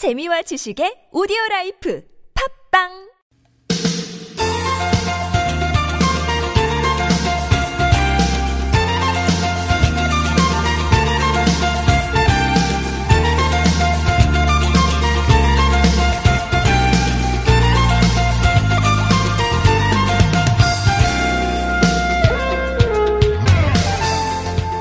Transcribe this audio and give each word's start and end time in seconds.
재미와 0.00 0.40
지식의 0.40 1.12
오디오 1.12 1.36
라이프 1.50 2.02
팝빵! 2.72 2.88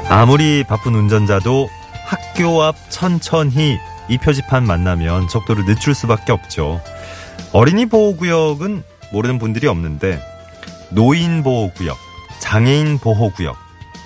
아무리 0.07 0.63
바쁜 0.63 0.95
운전자도 0.95 1.67
학교 2.05 2.63
앞 2.63 2.77
천천히 2.87 3.79
이 4.09 4.17
표지판 4.17 4.65
만나면 4.65 5.29
속도를 5.29 5.65
늦출 5.65 5.93
수밖에 5.93 6.31
없죠. 6.31 6.81
어린이 7.53 7.85
보호구역은 7.85 8.83
모르는 9.11 9.39
분들이 9.39 9.67
없는데 9.67 10.21
노인 10.89 11.43
보호구역, 11.43 11.97
장애인 12.39 12.97
보호구역 12.97 13.55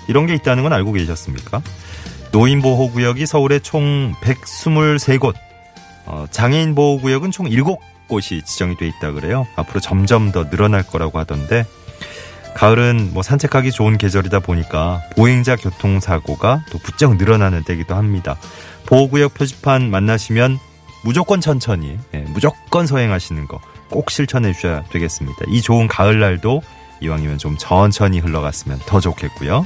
이런 0.08 0.26
게 0.26 0.34
있다는 0.34 0.62
건 0.62 0.72
알고 0.72 0.92
계셨습니까? 0.92 1.62
노인 2.30 2.60
보호구역이 2.62 3.26
서울에 3.26 3.58
총 3.58 4.12
123곳, 4.22 5.34
어, 6.06 6.26
장애인 6.30 6.74
보호구역은 6.74 7.30
총 7.30 7.46
7곳이 7.46 8.44
지정이 8.44 8.76
돼 8.76 8.86
있다 8.88 9.12
그래요. 9.12 9.46
앞으로 9.56 9.80
점점 9.80 10.32
더 10.32 10.48
늘어날 10.50 10.82
거라고 10.82 11.18
하던데 11.18 11.64
가을은 12.54 13.10
뭐 13.12 13.22
산책하기 13.22 13.72
좋은 13.72 13.98
계절이다 13.98 14.40
보니까 14.40 15.02
보행자 15.16 15.56
교통사고가 15.56 16.64
또 16.70 16.78
부쩍 16.78 17.16
늘어나는 17.16 17.64
때기도 17.64 17.94
합니다. 17.94 18.36
보호구역 18.86 19.34
표지판 19.34 19.90
만나시면 19.90 20.58
무조건 21.04 21.40
천천히, 21.40 21.98
예, 22.14 22.20
무조건 22.20 22.86
서행하시는 22.86 23.46
거 23.48 23.60
꼭 23.94 24.10
실천해 24.10 24.52
주셔야 24.52 24.82
되겠습니다. 24.90 25.44
이 25.48 25.62
좋은 25.62 25.86
가을날도 25.86 26.62
이왕이면 27.00 27.38
좀 27.38 27.56
천천히 27.56 28.18
흘러갔으면 28.18 28.80
더 28.86 28.98
좋겠고요. 28.98 29.64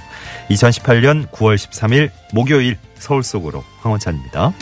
2018년 0.51 1.31
9월 1.31 1.57
13일 1.57 2.11
목요일 2.35 2.77
서울 2.99 3.23
속으로 3.23 3.65
황원찬입니다. 3.81 4.53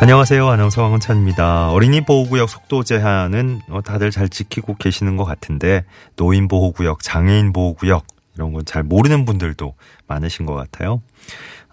안녕하세요. 0.00 0.48
아나운서 0.48 0.82
황원찬입니다. 0.84 1.70
어린이 1.72 2.00
보호구역 2.02 2.48
속도 2.48 2.84
제한은 2.84 3.60
어, 3.68 3.82
다들 3.82 4.10
잘 4.12 4.28
지키고 4.28 4.76
계시는 4.76 5.16
것 5.16 5.24
같은데 5.24 5.84
노인 6.16 6.46
보호구역, 6.46 7.02
장애인 7.02 7.52
보호구역 7.52 8.06
이런 8.36 8.52
건 8.52 8.64
잘 8.64 8.84
모르는 8.84 9.24
분들도 9.24 9.74
많으신 10.06 10.46
것 10.46 10.54
같아요. 10.54 11.02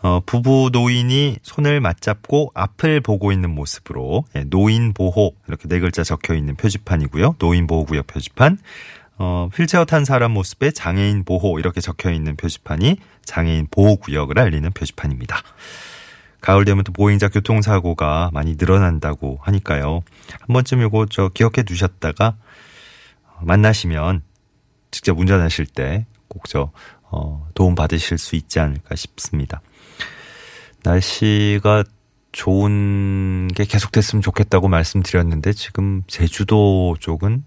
어, 0.02 0.22
부부 0.26 0.70
노인이 0.73 1.38
손을 1.44 1.80
맞잡고 1.82 2.52
앞을 2.56 3.02
보고 3.02 3.32
있는 3.32 3.52
모습으로 3.52 4.23
예, 4.36 4.44
노인 4.45 4.94
보호 4.94 5.34
이렇게 5.48 5.67
네 5.67 5.80
글자 5.80 6.04
적혀 6.04 6.34
있는 6.34 6.56
표지판이고요. 6.56 7.36
노인 7.38 7.67
보호구역 7.67 8.08
표지판. 8.08 8.58
어, 9.17 9.50
휠체어 9.54 9.86
탄 9.86 10.04
사람 10.04 10.32
모습에 10.32 10.72
장애인 10.72 11.23
보호 11.26 11.60
이렇게 11.60 11.80
적혀 11.80 12.12
있는 12.12 12.36
표지판이 12.36 12.98
장애인 13.23 13.67
보호구역을 13.72 14.39
알리는 14.39 14.72
표지판입니다. 14.72 15.42
가을 16.46 16.66
되면 16.66 16.84
또 16.84 16.92
보행자 16.92 17.30
교통사고가 17.30 18.30
많이 18.34 18.56
늘어난다고 18.58 19.40
하니까요. 19.42 20.02
한 20.32 20.48
번쯤 20.48 20.82
요거 20.82 21.08
저 21.10 21.30
기억해 21.30 21.64
두셨다가 21.64 22.36
만나시면 23.42 24.22
직접 24.92 25.18
운전하실 25.20 25.66
때 25.66 26.06
꼭 26.36 26.48
저 26.50 26.72
어, 27.04 27.48
도움 27.54 27.76
받으실 27.76 28.18
수 28.18 28.36
있지 28.36 28.60
않을까 28.60 28.96
싶습니다. 28.96 29.62
날씨가 30.84 31.84
좋은 32.32 33.48
게 33.48 33.64
계속됐으면 33.64 34.22
좋겠다고 34.22 34.67
말씀드렸는데 34.67 35.54
지금 35.54 36.04
제주도 36.08 36.98
쪽은 37.00 37.45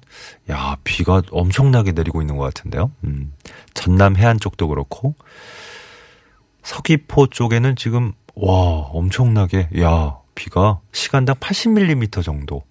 야 0.51 0.77
비가 0.85 1.21
엄청나게 1.31 1.93
내리고 1.93 2.23
있는 2.23 2.37
것 2.37 2.45
같은데요. 2.45 2.91
음, 3.05 3.35
전남 3.75 4.17
해안 4.17 4.41
쪽도 4.41 4.69
그렇고 4.69 5.15
서귀포 6.63 7.27
쪽에는 7.29 7.77
지금 7.77 8.13
와, 8.41 8.87
엄청나게, 8.93 9.69
야, 9.81 10.17
비가 10.37 10.79
시간당 10.93 11.35
80mm 11.37 12.23
정도 12.23 12.63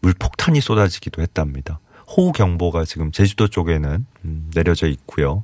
물폭탄이 0.00 0.60
쏟아지기도 0.60 1.22
했답니다. 1.22 1.80
호우경보가 2.06 2.84
지금 2.84 3.10
제주도 3.10 3.48
쪽에는 3.48 4.06
음, 4.24 4.50
내려져 4.54 4.86
있고요. 4.86 5.42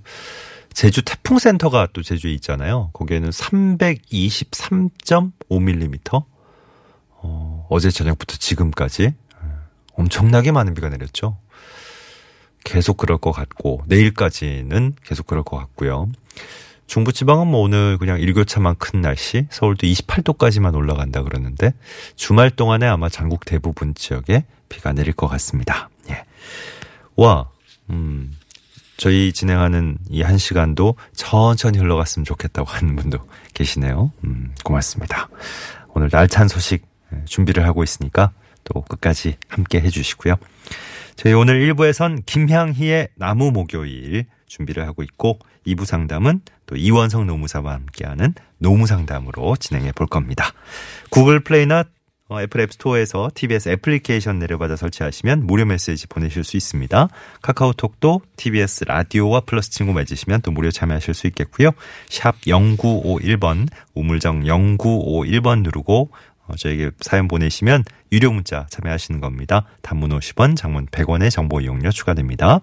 제주 0.72 1.02
태풍센터가 1.02 1.88
또 1.92 2.02
제주에 2.02 2.30
있잖아요. 2.34 2.90
거기에는 2.92 3.30
323.5mm. 3.30 6.24
어, 7.24 7.66
어제 7.68 7.90
저녁부터 7.90 8.36
지금까지 8.36 9.12
엄청나게 9.94 10.52
많은 10.52 10.74
비가 10.74 10.88
내렸죠. 10.88 11.36
계속 12.62 12.96
그럴 12.96 13.18
것 13.18 13.32
같고, 13.32 13.82
내일까지는 13.86 14.94
계속 15.04 15.26
그럴 15.26 15.42
것 15.42 15.56
같고요. 15.56 16.12
중부지방은 16.92 17.46
뭐 17.46 17.60
오늘 17.62 17.96
그냥 17.96 18.20
일교차만 18.20 18.76
큰 18.76 19.00
날씨, 19.00 19.46
서울도 19.48 19.86
28도까지만 19.86 20.74
올라간다 20.74 21.22
그러는데 21.22 21.72
주말 22.16 22.50
동안에 22.50 22.86
아마 22.86 23.08
전국 23.08 23.46
대부분 23.46 23.94
지역에 23.94 24.44
비가 24.68 24.92
내릴 24.92 25.14
것 25.14 25.26
같습니다. 25.28 25.88
예. 26.10 26.22
와, 27.16 27.48
음, 27.88 28.36
저희 28.98 29.32
진행하는 29.32 29.96
이 30.10 30.20
한 30.20 30.36
시간도 30.36 30.96
천천히 31.14 31.78
흘러갔으면 31.78 32.26
좋겠다고 32.26 32.68
하는 32.68 32.94
분도 32.94 33.20
계시네요. 33.54 34.12
음, 34.24 34.54
고맙습니다. 34.62 35.30
오늘 35.94 36.14
알찬 36.14 36.48
소식 36.48 36.84
준비를 37.24 37.64
하고 37.64 37.82
있으니까 37.82 38.32
또 38.64 38.82
끝까지 38.82 39.36
함께 39.48 39.80
해주시고요. 39.80 40.34
저희 41.16 41.32
오늘 41.32 41.72
1부에선 41.72 42.26
김향희의 42.26 43.08
나무 43.16 43.50
목요일 43.50 44.26
준비를 44.46 44.86
하고 44.86 45.02
있고 45.02 45.38
2부 45.66 45.86
상담은 45.86 46.42
또 46.72 46.76
이원성 46.76 47.26
노무사와 47.26 47.74
함께하는 47.74 48.32
노무상담으로 48.56 49.56
진행해 49.56 49.92
볼 49.92 50.06
겁니다. 50.06 50.52
구글 51.10 51.40
플레이나 51.40 51.84
애플 52.40 52.62
앱스토어에서 52.62 53.30
TBS 53.34 53.68
애플리케이션 53.68 54.38
내려받아 54.38 54.76
설치하시면 54.76 55.46
무료 55.46 55.66
메시지 55.66 56.06
보내실 56.06 56.44
수 56.44 56.56
있습니다. 56.56 57.08
카카오톡도 57.42 58.22
TBS 58.36 58.84
라디오와 58.86 59.40
플러스 59.40 59.70
친구 59.70 59.92
맺으시면 59.92 60.40
또 60.40 60.50
무료 60.50 60.70
참여하실 60.70 61.12
수 61.12 61.26
있겠고요. 61.26 61.72
샵 62.08 62.40
0951번 62.40 63.68
우물정 63.94 64.44
0951번 64.44 65.62
누르고 65.64 66.08
저에게 66.56 66.90
사연 67.00 67.28
보내시면 67.28 67.84
유료 68.12 68.32
문자 68.32 68.66
참여하시는 68.70 69.20
겁니다. 69.20 69.66
단문 69.82 70.18
50원, 70.18 70.56
장문 70.56 70.86
100원의 70.86 71.30
정보 71.30 71.60
이용료 71.60 71.90
추가됩니다. 71.90 72.60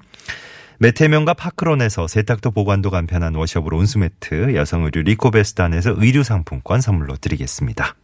메테면과 0.81 1.33
파크론에서 1.33 2.07
세탁도 2.07 2.51
보관도 2.51 2.89
간편한 2.89 3.35
워셔블 3.35 3.73
온수매트, 3.73 4.55
여성 4.55 4.85
의류 4.85 5.01
리코베스탄에서 5.01 5.95
의류 5.97 6.23
상품권 6.23 6.79
선물로 6.79 7.17
드리겠습니다. 7.17 7.95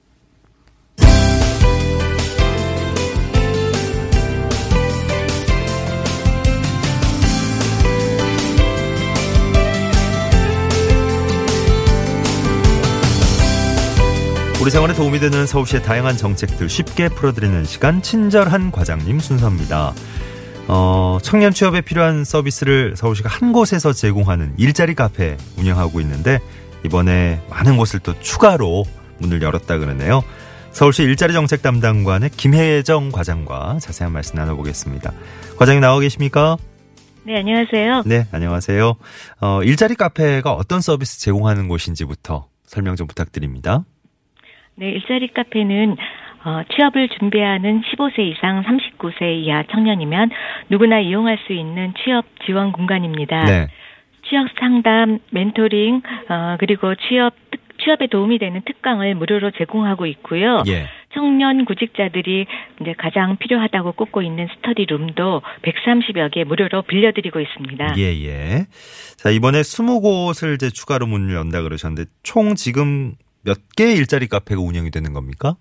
우리 14.61 14.71
생활에 14.71 14.93
도움이 14.95 15.19
되는 15.19 15.45
서울시의 15.45 15.83
다양한 15.83 16.17
정책들 16.17 16.67
쉽게 16.67 17.07
풀어드리는 17.07 17.63
시간 17.63 18.01
친절한 18.01 18.71
과장님 18.71 19.19
순서입니다. 19.19 19.93
어, 20.67 21.19
청년 21.21 21.51
취업에 21.51 21.81
필요한 21.81 22.23
서비스를 22.23 22.95
서울시가 22.95 23.29
한 23.29 23.51
곳에서 23.51 23.93
제공하는 23.93 24.53
일자리 24.57 24.95
카페 24.95 25.37
운영하고 25.57 26.01
있는데 26.01 26.39
이번에 26.83 27.39
많은 27.49 27.77
곳을 27.77 27.99
또 27.99 28.19
추가로 28.19 28.85
문을 29.19 29.41
열었다 29.41 29.77
그러네요. 29.77 30.23
서울시 30.71 31.03
일자리 31.03 31.33
정책 31.33 31.61
담당관의 31.61 32.31
김혜정 32.31 33.11
과장과 33.11 33.77
자세한 33.79 34.11
말씀 34.11 34.35
나눠보겠습니다. 34.35 35.13
과장님 35.57 35.81
나와 35.81 35.99
계십니까? 35.99 36.57
네, 37.23 37.37
안녕하세요. 37.37 38.03
네, 38.05 38.27
안녕하세요. 38.31 38.95
어, 39.41 39.63
일자리 39.63 39.95
카페가 39.95 40.51
어떤 40.51 40.81
서비스 40.81 41.19
제공하는 41.21 41.67
곳인지부터 41.67 42.47
설명 42.65 42.95
좀 42.95 43.07
부탁드립니다. 43.07 43.85
네, 44.75 44.87
일자리 44.87 45.31
카페는 45.33 45.95
어, 46.45 46.61
취업을 46.73 47.09
준비하는 47.09 47.81
15세 47.81 48.19
이상 48.19 48.63
39세 48.63 49.43
이하 49.43 49.63
청년이면 49.71 50.29
누구나 50.69 50.99
이용할 50.99 51.39
수 51.47 51.53
있는 51.53 51.93
취업 52.03 52.25
지원 52.45 52.71
공간입니다. 52.71 53.45
네. 53.45 53.67
취업 54.29 54.47
상담, 54.59 55.19
멘토링, 55.31 56.01
어, 56.29 56.57
그리고 56.59 56.93
취업 56.95 57.33
취업에 57.83 58.07
도움이 58.07 58.39
되는 58.39 58.61
특강을 58.65 59.15
무료로 59.15 59.51
제공하고 59.51 60.05
있고요. 60.05 60.63
예. 60.67 60.87
청년 61.13 61.65
구직자들이 61.65 62.45
이제 62.81 62.93
가장 62.97 63.37
필요하다고 63.37 63.93
꼽고 63.93 64.21
있는 64.21 64.47
스터디 64.55 64.85
룸도 64.85 65.41
130여 65.61 66.31
개 66.31 66.43
무료로 66.43 66.83
빌려드리고 66.83 67.39
있습니다. 67.39 67.95
예, 67.97 68.01
예. 68.25 68.65
자, 69.17 69.29
이번에 69.29 69.61
20곳을 69.61 70.55
이제 70.55 70.69
추가로 70.69 71.07
문을 71.07 71.35
연다 71.35 71.61
그러셨는데 71.61 72.09
총 72.23 72.55
지금 72.55 73.13
몇 73.43 73.57
개의 73.75 73.95
일자리 73.95 74.27
카페가 74.27 74.61
운영이 74.61 74.91
되는 74.91 75.13
겁니까? 75.13 75.55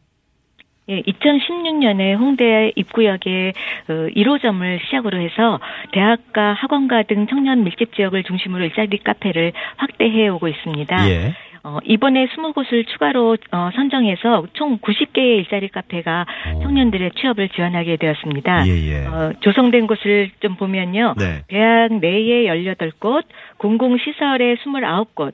예, 0.88 1.00
2016년에 1.00 2.18
홍대 2.18 2.72
입구역에 2.76 3.52
1호점을 3.88 4.76
어, 4.76 4.78
시작으로 4.84 5.18
해서 5.18 5.58
대학가, 5.92 6.52
학원가 6.52 7.04
등 7.04 7.26
청년 7.26 7.64
밀집 7.64 7.94
지역을 7.94 8.24
중심으로 8.24 8.64
일자리 8.64 8.98
카페를 8.98 9.52
확대해 9.76 10.28
오고 10.28 10.48
있습니다. 10.48 11.08
예. 11.08 11.34
어, 11.66 11.78
이번에 11.82 12.26
20곳을 12.26 12.86
추가로 12.86 13.38
어, 13.50 13.70
선정해서 13.74 14.46
총 14.52 14.76
90개의 14.78 15.38
일자리 15.38 15.68
카페가 15.68 16.26
오. 16.56 16.62
청년들의 16.62 17.12
취업을 17.12 17.48
지원하게 17.48 17.96
되었습니다. 17.96 18.68
예, 18.68 18.70
예. 18.70 19.06
어, 19.06 19.32
조성된 19.40 19.86
곳을 19.86 20.30
좀 20.40 20.56
보면요. 20.56 21.14
네. 21.16 21.40
대학 21.48 21.94
내에 21.94 22.44
18곳, 22.48 23.24
공공시설에 23.56 24.56
29곳, 24.56 25.32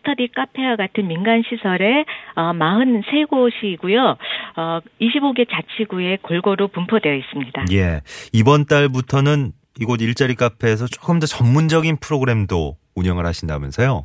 스터디 0.00 0.28
카페와 0.34 0.76
같은 0.76 1.06
민간 1.06 1.42
시설에 1.48 2.04
어, 2.34 2.52
43곳이고요. 2.52 4.16
어, 4.56 4.80
25개 5.00 5.46
자치구에 5.50 6.18
골고루 6.22 6.68
분포되어 6.68 7.14
있습니다. 7.14 7.66
예. 7.72 8.00
이번 8.32 8.64
달부터는 8.66 9.52
이곳 9.78 10.02
일자리 10.02 10.34
카페에서 10.34 10.86
조금 10.86 11.18
더 11.18 11.26
전문적인 11.26 11.98
프로그램도 12.00 12.76
운영을 12.94 13.26
하신다면서요? 13.26 14.04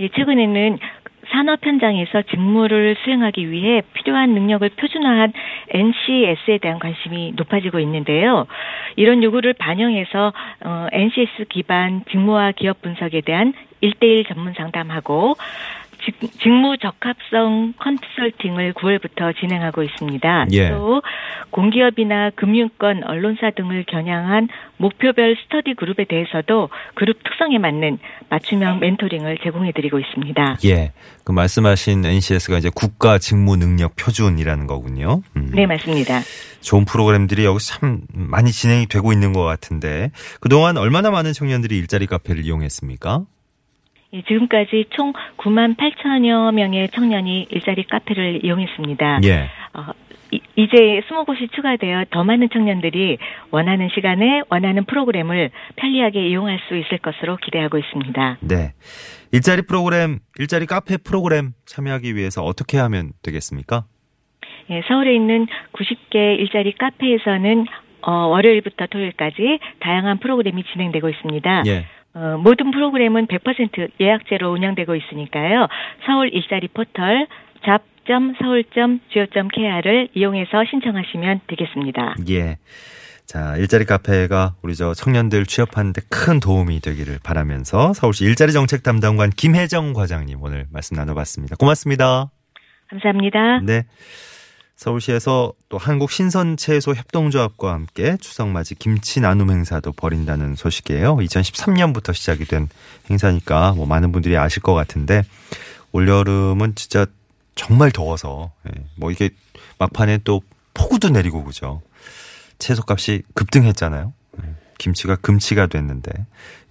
예, 0.00 0.08
최근에는 0.08 0.78
산업 1.34 1.66
현장에서 1.66 2.22
직무를 2.30 2.94
수행하기 3.02 3.50
위해 3.50 3.82
필요한 3.92 4.34
능력을 4.34 4.68
표준화한 4.68 5.32
NCS에 5.68 6.58
대한 6.58 6.78
관심이 6.78 7.32
높아지고 7.34 7.80
있는데요. 7.80 8.46
이런 8.94 9.20
요구를 9.24 9.54
반영해서 9.54 10.32
어, 10.64 10.86
NCS 10.92 11.46
기반 11.48 12.04
직무와 12.08 12.52
기업 12.52 12.80
분석에 12.82 13.20
대한 13.22 13.52
1대1 13.82 14.28
전문 14.28 14.54
상담하고 14.54 15.34
직무 16.42 16.76
적합성 16.78 17.74
컨설팅을 17.78 18.74
9월부터 18.74 19.38
진행하고 19.38 19.82
있습니다. 19.82 20.46
예. 20.52 20.70
또 20.70 21.02
공기업이나 21.50 22.30
금융권, 22.34 23.04
언론사 23.04 23.50
등을 23.50 23.84
겨냥한 23.84 24.48
목표별 24.76 25.36
스터디 25.44 25.74
그룹에 25.74 26.04
대해서도 26.04 26.68
그룹 26.94 27.22
특성에 27.22 27.58
맞는 27.58 27.98
맞춤형 28.28 28.80
멘토링을 28.80 29.38
제공해드리고 29.42 29.98
있습니다. 29.98 30.56
예, 30.64 30.92
그 31.24 31.32
말씀하신 31.32 32.04
NCS가 32.04 32.58
이제 32.58 32.70
국가 32.74 33.18
직무 33.18 33.56
능력 33.56 33.96
표준이라는 33.96 34.66
거군요. 34.66 35.22
음. 35.36 35.50
네, 35.54 35.66
맞습니다. 35.66 36.20
좋은 36.60 36.84
프로그램들이 36.84 37.44
여기 37.44 37.64
참 37.64 38.02
많이 38.12 38.50
진행이 38.50 38.86
되고 38.86 39.12
있는 39.12 39.32
것 39.32 39.44
같은데 39.44 40.10
그동안 40.40 40.76
얼마나 40.76 41.10
많은 41.10 41.32
청년들이 41.32 41.76
일자리 41.78 42.06
카페를 42.06 42.44
이용했습니까? 42.44 43.24
예, 44.14 44.22
지금까지 44.22 44.86
총 44.90 45.12
9만 45.36 45.76
8천여 45.76 46.54
명의 46.54 46.88
청년이 46.90 47.48
일자리 47.50 47.84
카페를 47.84 48.44
이용했습니다. 48.44 49.20
예. 49.24 49.50
어, 49.74 49.92
이제 50.56 50.76
20곳이 51.08 51.52
추가되어 51.52 52.06
더 52.10 52.24
많은 52.24 52.48
청년들이 52.52 53.18
원하는 53.50 53.88
시간에 53.94 54.42
원하는 54.48 54.84
프로그램을 54.84 55.50
편리하게 55.76 56.28
이용할 56.28 56.60
수 56.68 56.76
있을 56.76 56.98
것으로 56.98 57.36
기대하고 57.36 57.78
있습니다. 57.78 58.38
네. 58.40 58.72
일자리 59.32 59.62
프로그램, 59.62 60.20
일자리 60.38 60.66
카페 60.66 60.96
프로그램 60.96 61.52
참여하기 61.66 62.14
위해서 62.14 62.42
어떻게 62.42 62.78
하면 62.78 63.10
되겠습니까? 63.22 63.84
예, 64.70 64.82
서울에 64.88 65.14
있는 65.14 65.46
90개 65.72 66.38
일자리 66.38 66.72
카페에서는 66.72 67.66
어, 68.02 68.12
월요일부터 68.28 68.86
토요일까지 68.86 69.58
다양한 69.80 70.18
프로그램이 70.20 70.62
진행되고 70.72 71.08
있습니다. 71.08 71.62
예. 71.66 71.86
어, 72.14 72.38
모든 72.38 72.70
프로그램은 72.70 73.26
100% 73.26 73.90
예약제로 74.00 74.52
운영되고 74.52 74.94
있으니까요. 74.94 75.66
서울 76.06 76.32
일자리 76.32 76.68
포털 76.68 77.26
잡.서울.go.kr을 77.64 80.08
이용해서 80.14 80.64
신청하시면 80.70 81.40
되겠습니다. 81.48 82.14
예. 82.30 82.58
자, 83.26 83.56
일자리 83.56 83.86
카페가 83.86 84.56
우리 84.62 84.74
저 84.74 84.92
청년들 84.92 85.46
취업하는데 85.46 86.02
큰 86.10 86.40
도움이 86.40 86.80
되기를 86.80 87.20
바라면서 87.24 87.94
서울시 87.94 88.24
일자리 88.24 88.52
정책 88.52 88.82
담당관 88.82 89.30
김혜정 89.30 89.94
과장님 89.94 90.42
오늘 90.42 90.66
말씀 90.70 90.94
나눠봤습니다. 90.96 91.56
고맙습니다. 91.56 92.30
감사합니다. 92.90 93.60
네. 93.60 93.84
서울시에서 94.76 95.52
또 95.68 95.78
한국 95.78 96.10
신선채소 96.10 96.94
협동조합과 96.94 97.72
함께 97.72 98.16
추석 98.20 98.48
맞이 98.48 98.74
김치 98.74 99.20
나눔 99.20 99.50
행사도 99.50 99.92
벌인다는 99.92 100.56
소식이에요. 100.56 101.16
2013년부터 101.16 102.12
시작이 102.12 102.44
된 102.44 102.68
행사니까 103.08 103.72
뭐 103.72 103.86
많은 103.86 104.12
분들이 104.12 104.36
아실 104.36 104.62
것 104.62 104.74
같은데 104.74 105.22
올여름은 105.92 106.74
진짜 106.74 107.06
정말 107.54 107.92
더워서 107.92 108.52
예, 108.66 108.82
뭐 108.96 109.12
이게 109.12 109.30
막판에 109.78 110.18
또 110.24 110.42
폭우도 110.74 111.10
내리고 111.10 111.44
그죠. 111.44 111.80
채소값이 112.58 113.22
급등했잖아요. 113.34 114.12
예, 114.42 114.54
김치가 114.78 115.14
금치가 115.14 115.68
됐는데 115.68 116.10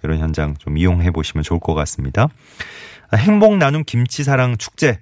이런 0.02 0.18
현장 0.18 0.56
좀 0.58 0.76
이용해 0.76 1.10
보시면 1.10 1.42
좋을 1.42 1.58
것 1.58 1.72
같습니다. 1.74 2.28
아, 3.10 3.16
행복 3.16 3.56
나눔 3.56 3.82
김치 3.84 4.24
사랑 4.24 4.58
축제 4.58 4.88
예, 4.88 5.00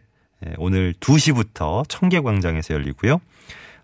오늘 0.59 0.95
2시부터 0.95 1.89
청계광장에서 1.89 2.75
열리고요. 2.75 3.21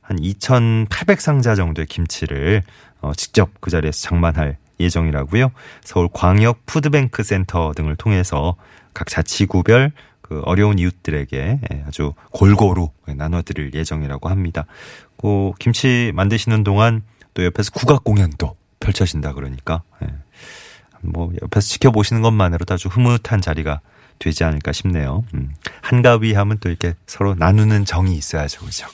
한 0.01 0.17
2,800상자 0.19 1.55
정도의 1.57 1.87
김치를 1.87 2.63
어, 3.01 3.13
직접 3.15 3.51
그 3.61 3.71
자리에서 3.71 4.01
장만할 4.01 4.57
예정이라고요. 4.81 5.51
서울 5.83 6.09
광역 6.13 6.65
푸드뱅크 6.67 7.23
센터 7.23 7.73
등을 7.75 7.97
통해서 7.97 8.57
각 8.95 9.09
자치구별 9.09 9.93
그 10.23 10.41
어려운 10.45 10.79
이웃들에게 10.79 11.61
예, 11.73 11.85
아주 11.87 12.13
골고루 12.33 12.91
나눠드릴 13.07 13.73
예정이라고 13.75 14.29
합니다. 14.29 14.67
그 15.17 15.53
김치 15.59 16.13
만드시는 16.15 16.65
동안 16.65 17.03
또 17.35 17.45
옆에서 17.45 17.71
국악 17.73 18.05
공연도 18.05 18.57
펼쳐진다 18.81 19.33
그러니까 19.33 19.83
예. 20.03 20.09
뭐 21.03 21.33
옆에서 21.43 21.67
지켜보시는 21.67 22.23
것만으로도 22.23 22.75
아주 22.75 22.89
흐뭇한 22.89 23.41
자리가 23.41 23.81
되지 24.19 24.45
않을까 24.45 24.73
싶네요. 24.73 25.25
음. 25.35 25.51
한가위 25.81 26.35
하면 26.35 26.59
또 26.61 26.69
이렇게 26.69 26.95
서로 27.07 27.35
나누는 27.35 27.85
정이 27.85 28.15
있어야죠. 28.17 28.65
그죠? 28.65 28.87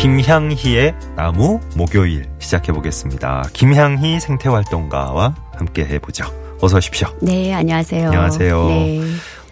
김향희의 0.00 0.94
나무 1.14 1.60
목요일 1.76 2.24
시작해 2.38 2.72
보겠습니다. 2.72 3.42
김향희 3.52 4.18
생태활동가와 4.18 5.34
함께 5.52 5.84
해보죠. 5.84 6.24
어서 6.62 6.78
오십시오. 6.78 7.08
네, 7.20 7.52
안녕하세요. 7.52 8.06
안녕하세요. 8.06 8.66
네. 8.68 8.98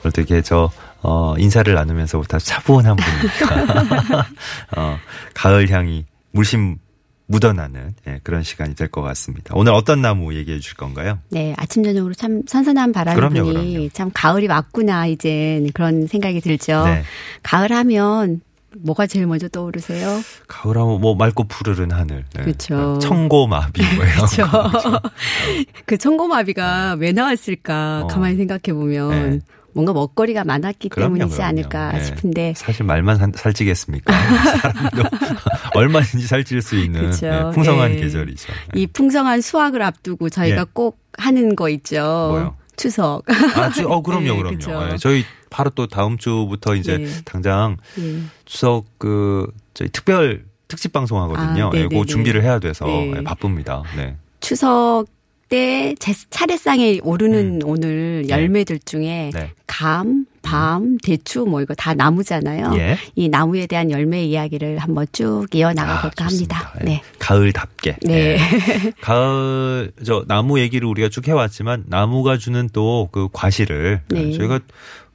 오늘 0.03 0.13
되게 0.15 0.41
저 0.41 0.71
어, 1.03 1.35
인사를 1.39 1.73
나누면서부터 1.73 2.39
차분한 2.39 2.97
분이니까 2.97 4.27
어, 4.77 4.99
가을 5.35 5.71
향이 5.71 6.05
물씬 6.33 6.79
묻어나는 7.31 7.95
예, 8.07 8.21
그런 8.23 8.43
시간이 8.43 8.75
될 8.75 8.89
것 8.89 9.03
같습니다. 9.03 9.53
오늘 9.55 9.73
어떤 9.75 10.01
나무 10.01 10.35
얘기해 10.35 10.59
주실 10.61 10.77
건가요? 10.79 11.19
네, 11.31 11.55
아침 11.59 11.85
저녁으로 11.85 12.15
참 12.15 12.43
선선한 12.47 12.93
바람이 12.93 13.17
그럼요, 13.17 13.45
그럼요. 13.45 13.89
참 13.93 14.11
가을이 14.15 14.47
왔구나 14.47 15.07
이제 15.07 15.63
그런 15.75 16.07
생각이 16.07 16.41
들죠. 16.41 16.85
네. 16.87 17.03
가을 17.43 17.71
하면 17.71 18.41
뭐가 18.79 19.07
제일 19.07 19.27
먼저 19.27 19.47
떠오르세요? 19.49 20.21
가을하면 20.47 21.01
뭐 21.03 21.15
맑고 21.17 21.45
푸르른 21.45 21.91
하늘. 21.91 22.25
네. 22.35 22.45
그렇죠. 22.45 22.99
청고마비 23.03 23.83
뭐예요? 23.97 24.15
그렇죠. 24.17 24.47
그 25.85 25.99
청고마비가 25.99 26.97
왜 26.99 27.13
나왔을까 27.13 28.03
어. 28.05 28.07
가만히 28.07 28.37
생각해 28.37 28.73
보면 28.73 29.11
네. 29.31 29.41
뭔가 29.79 29.93
먹거리가 29.93 30.43
많았기 30.43 30.89
그럼요, 30.89 31.15
때문이지 31.15 31.37
그럼요. 31.37 31.49
않을까 31.49 31.93
네. 31.93 32.05
싶은데 32.05 32.55
사실 32.57 32.85
말만 32.85 33.33
살찌겠습니까? 33.37 34.13
사람도 34.61 35.03
얼마든지 35.75 36.27
살찔 36.27 36.63
수 36.63 36.75
있는 36.77 37.03
그렇죠. 37.03 37.27
네, 37.31 37.51
풍성한 37.55 37.93
네. 37.93 38.01
계절이죠. 38.01 38.53
이 38.75 38.89
풍성한 38.89 39.41
수확을 39.41 39.83
앞두고 39.83 40.31
저희가 40.31 40.63
예. 40.63 40.65
꼭 40.73 40.99
하는 41.17 41.55
거 41.55 41.69
있죠. 41.69 41.95
뭐요? 41.95 42.57
추석. 42.77 43.23
아, 43.55 43.71
추, 43.71 43.87
어, 43.89 44.03
그럼요, 44.03 44.51
네, 44.51 44.57
그럼요. 44.59 44.87
네, 44.89 44.97
저희 44.99 45.25
바로 45.49 45.71
또 45.71 45.87
다음 45.87 46.19
주부터 46.19 46.75
이제 46.75 46.99
네. 46.99 47.07
당장 47.25 47.77
네. 47.95 48.21
추석 48.47 48.87
그 48.99 49.47
저희 49.75 49.89
특별 49.91 50.45
특집 50.67 50.93
방송 50.93 51.23
하거든요. 51.23 51.69
아, 51.69 51.71
네, 51.71 51.87
네, 51.87 51.89
그 51.89 52.05
준비를 52.05 52.43
해야 52.43 52.59
돼서 52.59 52.85
네. 52.85 53.23
바쁩니다. 53.23 53.85
네. 53.97 54.17
추석 54.41 55.07
때 55.49 55.95
제 55.99 56.13
차례상에 56.31 57.01
오르는 57.03 57.61
음. 57.63 57.69
오늘 57.69 58.23
네. 58.27 58.29
열매들 58.29 58.81
중에 58.85 59.31
네. 59.35 59.53
감, 59.67 60.27
밤, 60.43 60.99
대추 60.99 61.45
뭐 61.45 61.61
이거 61.61 61.75
다 61.75 61.95
나무잖아요. 61.95 62.73
예. 62.77 62.97
이 63.15 63.29
나무에 63.29 63.67
대한 63.67 63.91
열매 63.91 64.25
이야기를 64.25 64.79
한번 64.79 65.07
쭉 65.13 65.47
이어 65.55 65.73
나가 65.73 66.01
볼까 66.03 66.25
아, 66.25 66.29
합니다. 66.29 66.73
네. 66.79 66.85
네. 66.85 67.03
가을답게. 67.19 67.97
네. 68.03 68.37
네. 68.37 68.93
가을 69.01 69.93
저 70.05 70.25
나무 70.27 70.59
얘기를 70.61 70.87
우리가 70.89 71.09
쭉 71.09 71.27
해왔지만 71.29 71.85
나무가 71.87 72.37
주는 72.39 72.69
또 72.73 73.09
그 73.11 73.29
과실을 73.33 74.03
네. 74.09 74.33
저희가 74.33 74.61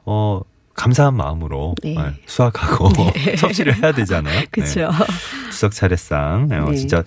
어 0.05 0.41
감사한 0.73 1.15
마음으로 1.15 1.75
네. 1.83 1.93
네 1.95 2.13
수확하고 2.25 2.89
네. 3.13 3.35
섭취를 3.37 3.81
해야 3.81 3.91
되잖아요. 3.91 4.43
그렇죠. 4.51 4.81
네. 4.89 5.49
추석 5.51 5.73
차례상 5.73 6.49
어, 6.51 6.69
네. 6.71 6.77
진짜 6.77 7.03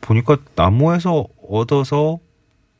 보니까 0.00 0.36
나무에서 0.54 1.26
얻어서 1.48 2.18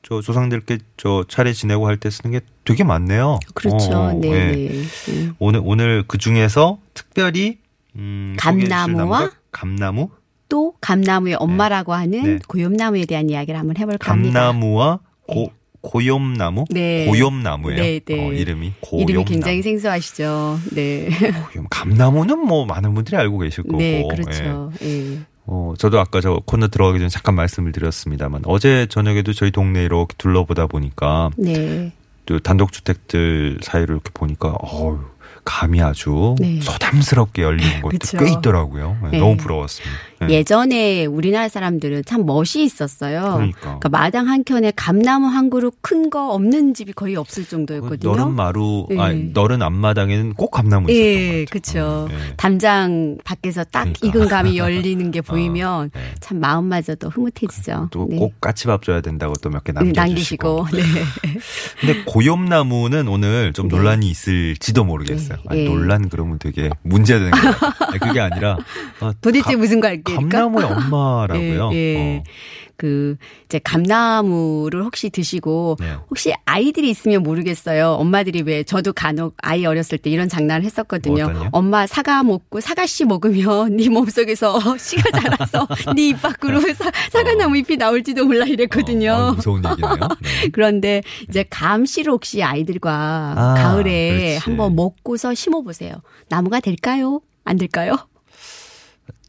저 0.06 0.20
조상들께 0.20 0.78
저 0.96 1.24
차례 1.28 1.52
지내고 1.52 1.86
할 1.88 1.96
때 1.96 2.10
쓰는 2.10 2.30
게 2.32 2.40
되게 2.64 2.84
많네요. 2.84 3.38
그렇죠. 3.54 3.92
어, 3.92 4.12
네. 4.12 4.28
네. 4.52 4.68
네. 5.06 5.30
오늘 5.38 5.60
오늘 5.64 6.04
그 6.06 6.18
중에서 6.18 6.78
특별히 6.92 7.58
음, 7.96 8.36
감나무와 8.38 9.30
감나무 9.50 10.10
또 10.48 10.74
감나무의 10.80 11.36
엄마라고 11.36 11.94
하는 11.94 12.22
네. 12.22 12.38
고염나무에 12.48 13.06
대한 13.06 13.30
이야기를 13.30 13.58
한번 13.58 13.76
해볼까 13.78 14.10
합니다. 14.12 14.40
감나무와 14.46 15.00
고 15.26 15.50
고염나무? 15.80 16.64
네. 16.70 17.06
고염나무예요. 17.06 17.82
네, 17.82 18.00
네. 18.00 18.26
어, 18.28 18.32
이름이 18.32 18.72
고염나무. 18.80 19.10
이름이 19.10 19.24
굉장히 19.26 19.62
생소하시죠. 19.62 20.58
네. 20.72 21.08
고염, 21.52 21.66
감나무는 21.70 22.38
뭐 22.38 22.64
많은 22.66 22.94
분들이 22.94 23.16
알고 23.16 23.38
계실 23.38 23.64
거고. 23.64 23.78
네, 23.78 24.02
그렇죠. 24.10 24.72
예. 24.82 25.18
네. 25.46 25.54
어, 25.54 25.74
저도 25.78 26.00
아까 26.00 26.20
저 26.20 26.40
코너 26.44 26.68
들어가기 26.68 26.98
전에 26.98 27.08
잠깐 27.08 27.34
말씀을 27.34 27.72
드렸습니다만 27.72 28.42
어제 28.46 28.86
저녁에도 28.86 29.32
저희 29.32 29.50
동네 29.50 29.84
이렇게 29.84 30.14
둘러보다 30.16 30.66
보니까 30.66 31.30
네. 31.36 31.92
또 32.26 32.38
단독주택들 32.38 33.58
사이를 33.62 33.94
이렇게 33.94 34.10
보니까 34.14 34.56
어우 34.60 34.98
감이 35.54 35.80
아주 35.80 36.34
네. 36.40 36.60
소담스럽게 36.60 37.42
열리는 37.42 37.80
것도 37.80 37.98
꽤 38.18 38.32
있더라고요. 38.32 38.96
네, 39.04 39.10
네. 39.12 39.18
너무 39.18 39.36
부러웠습니다. 39.36 39.96
네. 40.26 40.34
예전에 40.34 41.04
우리나라 41.06 41.48
사람들은 41.48 42.02
참 42.06 42.26
멋이 42.26 42.64
있었어요. 42.64 43.20
그러니까. 43.34 43.60
그러니까 43.60 43.88
마당 43.88 44.28
한 44.28 44.42
켠에 44.42 44.72
감나무 44.74 45.26
한 45.26 45.50
그루 45.50 45.70
큰거 45.80 46.30
없는 46.32 46.74
집이 46.74 46.92
거의 46.94 47.14
없을 47.14 47.44
정도였거든요. 47.44 48.10
너른 48.10 48.32
마루, 48.34 48.86
네. 48.90 48.98
아니, 48.98 49.24
너른 49.32 49.62
앞마당에는 49.62 50.34
꼭 50.34 50.50
감나무 50.50 50.90
있었던 50.90 51.06
예, 51.06 51.44
그렇죠. 51.44 52.08
담장 52.36 53.18
밖에서 53.24 53.62
딱 53.64 53.84
그러니까. 53.84 54.06
익은 54.08 54.28
감이 54.28 54.58
열리는 54.58 55.10
게 55.10 55.20
어, 55.20 55.22
보이면 55.26 55.90
어, 55.94 56.00
참 56.20 56.40
마음마저도 56.40 57.10
흐뭇해지죠. 57.10 57.88
또 57.92 58.06
꼭 58.06 58.40
까치밥 58.40 58.82
줘야 58.82 59.00
된다고 59.00 59.34
또 59.34 59.50
몇 59.50 59.62
개 59.64 59.72
남겨주시고. 59.72 60.66
남기시고. 60.66 60.66
네. 60.76 60.82
근데 61.80 62.04
고염나무는 62.04 63.06
오늘 63.08 63.52
좀 63.52 63.68
논란이 63.68 64.08
있을지도 64.08 64.84
모르겠어요. 64.84 65.38
아니, 65.48 65.60
예. 65.60 65.64
논란 65.66 66.08
그러면 66.08 66.38
되게 66.38 66.70
문제되는 66.82 67.30
거예요. 67.30 67.54
그게 68.00 68.20
아니라 68.20 68.56
어, 69.00 69.12
도대체 69.20 69.52
가, 69.52 69.56
무슨 69.58 69.80
관계일까? 69.80 70.14
감나무의 70.14 70.66
엄마라고요. 70.66 71.70
예, 71.72 71.76
예. 71.76 72.16
어. 72.18 72.22
그 72.76 73.16
이제 73.44 73.58
감나무를 73.62 74.82
혹시 74.84 75.10
드시고 75.10 75.76
네. 75.80 75.94
혹시 76.10 76.32
아이들이 76.44 76.90
있으면 76.90 77.22
모르겠어요. 77.22 77.92
엄마들이 77.92 78.42
왜 78.42 78.62
저도 78.62 78.92
간혹 78.92 79.34
아이 79.38 79.64
어렸을 79.66 79.98
때 79.98 80.10
이런 80.10 80.28
장난을 80.28 80.64
했었거든요. 80.64 81.28
뭐 81.30 81.48
엄마 81.52 81.86
사과 81.86 82.22
먹고 82.22 82.60
사과씨 82.60 83.04
먹으면 83.04 83.76
네 83.76 83.88
몸속에서 83.88 84.58
씨가 84.78 85.20
자라서 85.20 85.66
네 85.94 86.04
입 86.04 86.20
밖으로 86.20 86.60
사, 86.74 86.90
사과나무 87.10 87.54
어. 87.54 87.56
잎이 87.56 87.76
나올지도 87.78 88.26
몰라 88.26 88.44
이랬거든요. 88.44 89.10
어, 89.12 89.32
무서운 89.32 89.62
얘기네요. 89.64 89.94
네. 90.22 90.48
그런데 90.52 91.02
이제 91.28 91.44
감씨를 91.48 92.12
혹시 92.12 92.42
아이들과 92.42 93.34
아, 93.36 93.54
가을에 93.54 94.08
그렇지. 94.10 94.36
한번 94.38 94.76
먹고서 94.76 95.34
심어 95.34 95.62
보세요. 95.62 95.94
나무가 96.28 96.60
될까요? 96.60 97.20
안 97.44 97.56
될까요? 97.56 97.96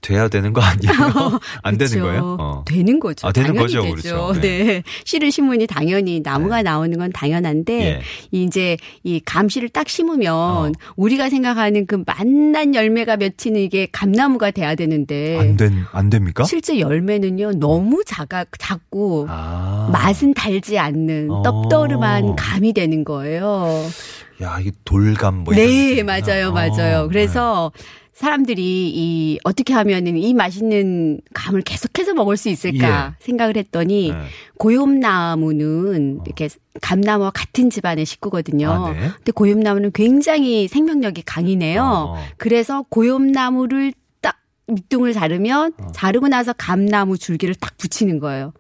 돼야 0.06 0.28
되는 0.28 0.54
거 0.54 0.62
아니에요? 0.62 0.94
안 1.64 1.78
그렇죠. 1.78 1.96
되는 1.96 2.08
거예요? 2.08 2.38
어. 2.40 2.64
되는 2.68 3.00
거죠. 3.00 3.28
아, 3.28 3.32
되는 3.32 3.56
거죠. 3.56 3.82
되죠. 3.82 3.96
그렇죠. 3.96 4.40
네. 4.40 4.64
네. 4.64 4.84
씨를 5.04 5.32
심으니 5.32 5.66
당연히 5.66 6.22
나무가 6.24 6.58
네. 6.58 6.64
나오는 6.64 6.96
건 6.96 7.12
당연한데 7.12 7.82
예. 7.82 8.02
이제 8.30 8.78
이 9.04 9.20
감씨를 9.20 9.70
딱 9.70 9.90
심으면 9.90 10.32
어. 10.32 10.72
우리가 10.96 11.32
생각하는 11.32 11.88
그 11.88 12.04
만난 12.06 12.76
열매가 12.76 13.18
맺히는 13.18 13.60
이게 13.60 13.88
감나무가 13.92 14.52
돼야 14.52 14.76
되는데 14.76 15.40
안 15.40 15.58
된, 15.58 15.86
안 15.92 16.12
됩니까? 16.12 16.44
실제 16.44 16.80
열매는요 16.80 17.54
너무 17.54 18.04
작아 18.06 18.46
작고 18.60 19.26
아. 19.28 19.90
맛은 19.92 20.36
달지 20.36 20.78
않는 20.78 21.32
어. 21.32 21.42
떡떠름한 21.42 22.36
감이 22.36 22.74
되는 22.74 23.04
거예요. 23.04 23.88
야, 24.42 24.58
이게 24.60 24.72
돌감 24.84 25.44
뭐 25.44 25.54
네, 25.54 26.04
맞아요, 26.04 26.52
맞아요. 26.52 27.06
어. 27.06 27.08
그래서 27.08 27.72
네. 27.74 28.05
사람들이 28.16 28.92
이 28.96 29.40
어떻게 29.44 29.74
하면은 29.74 30.16
이 30.16 30.34
맛있는 30.34 31.20
감을 31.34 31.62
계속해서 31.64 32.14
먹을 32.14 32.38
수 32.38 32.48
있을까 32.48 33.14
예. 33.14 33.16
생각을 33.20 33.58
했더니 33.58 34.12
네. 34.12 34.18
고엽나무는 34.58 36.20
어. 36.22 36.24
이렇게 36.26 36.48
감나무와 36.82 37.32
같은 37.32 37.70
집안의 37.70 38.06
식구거든요. 38.06 38.72
아, 38.72 38.94
네. 38.94 39.00
근데 39.18 39.32
고엽나무는 39.34 39.92
굉장히 39.94 40.70
생명력이 40.70 41.24
강이네요. 41.24 41.84
어. 41.84 42.24
그래서 42.38 42.86
고엽나무를 42.88 43.92
딱 44.22 44.38
밑둥을 44.68 45.12
자르면 45.12 45.74
어. 45.78 45.88
자르고 45.92 46.30
나서 46.30 46.54
감나무 46.54 47.18
줄기를 47.18 47.54
딱 47.54 47.76
붙이는 47.78 48.20
거예요. 48.20 48.54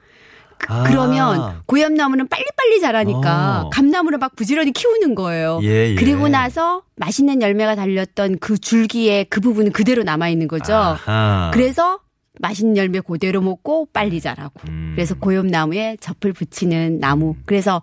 아. 0.67 0.83
그러면 0.83 1.61
고엽나무는 1.65 2.27
빨리빨리 2.27 2.81
자라니까 2.81 3.63
어. 3.65 3.69
감나무를 3.69 4.17
막 4.17 4.35
부지런히 4.35 4.71
키우는 4.71 5.15
거예요. 5.15 5.59
예, 5.63 5.91
예. 5.91 5.95
그리고 5.95 6.27
나서 6.27 6.83
맛있는 6.95 7.41
열매가 7.41 7.75
달렸던 7.75 8.39
그 8.39 8.57
줄기에 8.57 9.25
그 9.25 9.41
부분은 9.41 9.71
그대로 9.71 10.03
남아 10.03 10.29
있는 10.29 10.47
거죠. 10.47 10.73
아하. 10.73 11.51
그래서 11.53 11.99
맛있는 12.39 12.77
열매 12.77 12.99
그대로 12.99 13.41
먹고 13.41 13.87
빨리 13.93 14.19
자라고. 14.19 14.53
음. 14.67 14.93
그래서 14.95 15.15
고엽나무에 15.15 15.97
젖을 15.99 16.33
붙이는 16.33 16.99
나무. 16.99 17.31
음. 17.31 17.43
그래서 17.45 17.81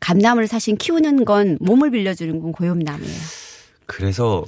감나무를 0.00 0.48
사실 0.48 0.76
키우는 0.76 1.24
건 1.24 1.58
몸을 1.60 1.90
빌려주는 1.90 2.40
건 2.40 2.52
고엽나무예요. 2.52 3.20
그래서 3.86 4.44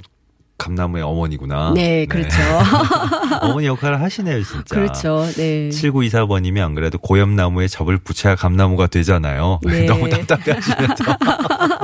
감나무의 0.57 1.03
어머니구나. 1.03 1.73
네, 1.75 2.05
그렇죠. 2.05 2.37
네. 2.37 3.35
어머니 3.41 3.67
역할을 3.67 4.01
하시네요, 4.01 4.43
진짜. 4.43 4.75
그렇죠. 4.75 5.25
네. 5.35 5.69
7924번님이 5.69 6.63
안 6.63 6.75
그래도 6.75 6.97
고엽나무에 6.97 7.67
접을 7.67 7.97
붙여야 7.97 8.35
감나무가 8.35 8.87
되잖아요. 8.87 9.59
네. 9.63 9.83
너무 9.87 10.09
답답해 10.09 10.51
하시면서. 10.51 11.03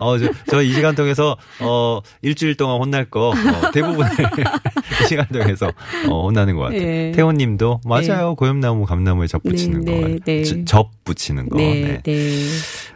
어, 0.00 0.18
저, 0.18 0.30
저이 0.50 0.72
시간 0.72 0.94
통해서, 0.94 1.36
어, 1.60 2.00
일주일 2.22 2.56
동안 2.56 2.78
혼날 2.80 3.04
거, 3.06 3.30
어, 3.30 3.70
대부분을 3.72 4.10
이 5.02 5.06
시간 5.08 5.26
통해서, 5.28 5.70
어, 6.08 6.22
혼나는 6.26 6.56
것 6.56 6.62
같아요. 6.62 6.80
네. 6.80 7.12
태원 7.12 7.36
님도, 7.36 7.80
맞아요. 7.84 8.30
네. 8.30 8.34
고엽나무, 8.36 8.84
감나무에 8.86 9.26
접 9.26 9.42
붙이는 9.42 9.84
네, 9.84 10.00
거. 10.00 10.08
네, 10.08 10.18
네. 10.24 10.44
저, 10.44 10.64
접 10.64 10.90
붙이는 11.04 11.48
거. 11.48 11.56
네. 11.58 12.00
네. 12.02 12.46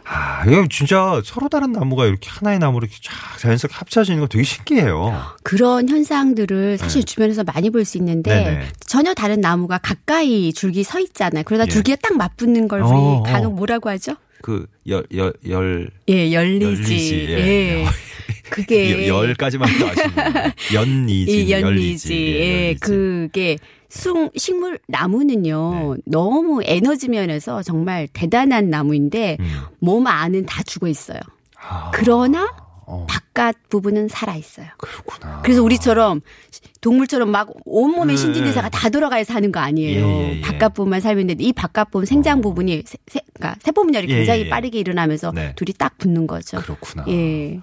아, 0.05 0.43
이거 0.45 0.65
진짜 0.69 1.21
서로 1.23 1.47
다른 1.47 1.71
나무가 1.71 2.05
이렇게 2.05 2.29
하나의 2.29 2.59
나무로 2.59 2.85
이렇게 2.85 2.99
쫙 3.01 3.37
자연스럽게 3.39 3.73
합쳐지는 3.77 4.19
거 4.19 4.27
되게 4.27 4.43
신기해요. 4.43 5.15
그런 5.43 5.87
현상들을 5.87 6.77
사실 6.77 7.01
네. 7.01 7.05
주변에서 7.05 7.43
많이 7.45 7.69
볼 7.69 7.85
수 7.85 7.97
있는데 7.97 8.43
네네. 8.43 8.67
전혀 8.85 9.13
다른 9.13 9.39
나무가 9.41 9.77
가까이 9.77 10.51
줄기 10.53 10.83
서 10.83 10.99
있잖아요. 10.99 11.43
그러다 11.45 11.63
예. 11.65 11.69
줄기에 11.69 11.95
딱 11.95 12.15
맞붙는 12.17 12.67
걸 12.67 12.81
우리 12.81 12.89
어, 12.91 12.93
어. 12.93 13.23
간혹 13.23 13.55
뭐라고 13.55 13.89
하죠? 13.89 14.15
그, 14.41 14.67
열, 14.87 15.05
열, 15.15 15.33
열. 15.47 15.89
예, 16.09 16.31
열리지. 16.33 16.65
열리지. 16.65 17.25
예. 17.29 17.35
예. 17.35 17.85
그게. 18.49 19.07
열까지만 19.07 19.69
또 19.79 19.87
아시는 19.87 20.51
연리지. 20.73 21.51
예, 21.51 21.61
연리지. 21.61 22.13
예, 22.13 22.69
예 22.69 22.75
그게 22.79 23.57
숭, 23.89 24.29
식물 24.35 24.79
나무는요 24.87 25.95
네. 25.95 26.01
너무 26.05 26.61
에너지 26.63 27.09
면에서 27.09 27.61
정말 27.61 28.07
대단한 28.13 28.69
나무인데 28.69 29.37
음. 29.39 29.61
몸 29.79 30.07
안은 30.07 30.45
다 30.45 30.63
죽어 30.63 30.87
있어요. 30.87 31.19
아. 31.61 31.91
그러나 31.93 32.60
어. 32.91 33.05
바깥 33.07 33.55
부분은 33.69 34.09
살아 34.09 34.35
있어요. 34.35 34.67
그렇구나. 34.77 35.41
그래서 35.43 35.63
우리처럼 35.63 36.19
동물처럼 36.81 37.29
막 37.29 37.49
온몸에 37.63 38.13
네. 38.13 38.17
신진대사가 38.17 38.67
다 38.69 38.89
돌아가야 38.89 39.23
사는 39.23 39.49
거 39.49 39.61
아니에요. 39.61 40.05
예, 40.05 40.11
예, 40.11 40.37
예. 40.37 40.41
바깥 40.41 40.73
부분만 40.73 40.99
살면 40.99 41.27
되는데 41.27 41.43
이 41.43 41.53
바깥 41.53 41.89
부분 41.89 42.05
생장 42.05 42.39
어. 42.39 42.41
부분이 42.41 42.83
세, 42.85 42.97
세, 43.07 43.21
그러니까 43.33 43.57
세포 43.61 43.83
분열이 43.83 44.09
예, 44.09 44.15
굉장히 44.17 44.41
예, 44.41 44.45
예. 44.47 44.49
빠르게 44.49 44.79
일어나면서 44.79 45.31
네. 45.31 45.53
둘이 45.55 45.73
딱 45.77 45.97
붙는 45.97 46.27
거죠. 46.27 46.57
그렇구나. 46.57 47.05
예. 47.07 47.59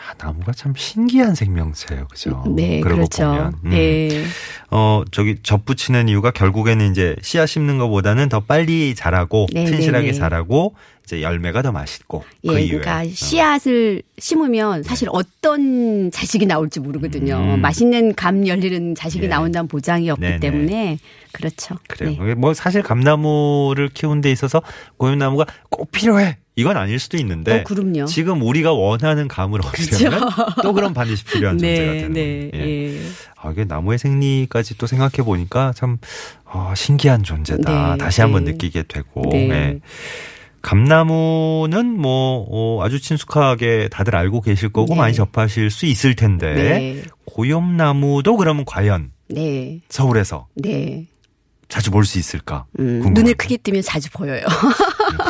야, 0.00 0.14
나무가 0.18 0.52
참 0.52 0.72
신기한 0.74 1.34
생명체예요. 1.34 2.08
그죠? 2.08 2.42
네, 2.56 2.80
그렇죠. 2.80 3.26
보면. 3.26 3.54
음. 3.64 3.70
네. 3.70 4.24
어, 4.70 5.02
저기 5.10 5.36
접붙이는 5.42 6.08
이유가 6.08 6.30
결국에는 6.30 6.90
이제 6.90 7.16
씨앗 7.22 7.48
심는 7.48 7.78
것보다는 7.78 8.28
더 8.28 8.40
빨리 8.40 8.94
자라고 8.94 9.46
네, 9.52 9.64
튼실하게 9.64 10.06
네, 10.06 10.12
네. 10.12 10.18
자라고 10.18 10.74
이제 11.04 11.22
열매가 11.22 11.62
더 11.62 11.72
맛있고 11.72 12.24
예, 12.44 12.48
그. 12.48 12.54
그러니까 12.54 13.04
씨앗을 13.04 14.02
심으면 14.18 14.50
심으면 14.50 14.82
사실 14.82 15.08
어떤 15.10 16.10
자식이 16.10 16.46
나올지 16.46 16.80
모르거든요. 16.80 17.36
음. 17.36 17.60
맛있는 17.60 18.14
감 18.14 18.46
열리는 18.46 18.94
자식이 18.94 19.24
예. 19.24 19.28
나온다는 19.28 19.68
보장이 19.68 20.10
없기 20.10 20.20
네네. 20.20 20.40
때문에 20.40 20.98
그렇죠. 21.32 21.76
그래요. 21.88 22.22
네. 22.22 22.34
뭐 22.34 22.54
사실 22.54 22.82
감나무를 22.82 23.88
키우는 23.88 24.20
데 24.20 24.30
있어서 24.30 24.62
고염나무가 24.96 25.46
꼭 25.68 25.90
필요해. 25.90 26.38
이건 26.60 26.76
아닐 26.76 26.98
수도 26.98 27.16
있는데 27.16 27.64
어, 27.66 28.04
지금 28.04 28.42
우리가 28.42 28.72
원하는 28.72 29.28
감을 29.28 29.60
얻으려면. 29.64 30.28
또 30.62 30.74
그런 30.74 30.92
반드시 30.92 31.24
필요한 31.24 31.56
네, 31.58 31.76
존재가 31.76 31.92
되는 31.92 32.12
네. 32.12 32.50
예. 32.54 32.96
예. 32.96 33.00
아, 33.36 33.50
이게 33.50 33.64
나무의 33.64 33.98
생리까지 33.98 34.76
또 34.76 34.86
생각해 34.86 35.24
보니까 35.24 35.72
참 35.74 35.96
아, 36.44 36.74
신기한 36.76 37.22
존재다. 37.22 37.92
네, 37.92 37.98
다시 37.98 38.20
한번 38.20 38.44
네. 38.44 38.52
느끼게 38.52 38.84
되고. 38.88 39.22
네. 39.30 39.48
예. 39.48 39.80
감나무는 40.62 41.98
뭐 41.98 42.46
어, 42.50 42.84
아주 42.84 43.00
친숙하게 43.00 43.88
다들 43.90 44.14
알고 44.14 44.42
계실 44.42 44.68
거고 44.70 44.92
네. 44.92 45.00
많이 45.00 45.14
접하실 45.14 45.70
수 45.70 45.86
있을 45.86 46.14
텐데 46.14 46.52
네. 46.52 47.02
고염나무도 47.24 48.36
그러면 48.36 48.66
과연 48.66 49.12
네. 49.30 49.80
서울에서 49.88 50.48
네. 50.56 51.06
자주 51.70 51.90
볼 51.90 52.04
수 52.04 52.18
있을까? 52.18 52.66
음, 52.78 53.00
눈을 53.14 53.34
크게 53.34 53.56
뜨면 53.56 53.80
자주 53.82 54.10
보여요. 54.10 54.44